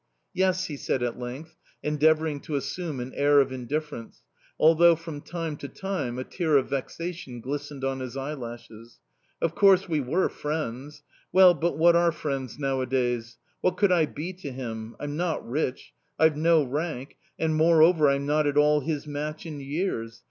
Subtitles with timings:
[0.33, 4.23] "Yes," he said at length, endeavouring to assume an air of indifference,
[4.59, 8.97] although from time to time a tear of vexation glistened on his eyelashes.
[9.43, 13.37] "Of course we were friends well, but what are friends nowadays?...
[13.61, 14.95] What could I be to him?
[14.99, 19.59] I'm not rich; I've no rank; and, moreover, I'm not at all his match in
[19.59, 20.19] years!